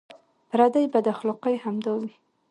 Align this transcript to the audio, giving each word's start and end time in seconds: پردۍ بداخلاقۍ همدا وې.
پردۍ 0.49 0.85
بداخلاقۍ 0.93 1.53
همدا 1.63 1.91
وې. 2.01 2.11